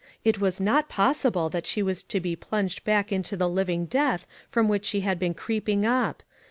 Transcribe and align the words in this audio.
It 0.23 0.39
was 0.41 0.59
not 0.59 0.89
possible 0.89 1.47
that 1.51 1.67
she 1.67 1.83
was 1.83 2.01
to 2.01 2.19
be 2.19 2.35
plunged 2.35 2.83
back 2.83 3.11
into 3.11 3.37
the 3.37 3.47
living 3.47 3.85
death 3.85 4.25
from 4.49 4.67
which 4.67 4.85
she 4.85 5.01
had 5.01 5.19
been 5.19 5.35
creeping 5.35 5.85
up. 5.85 6.23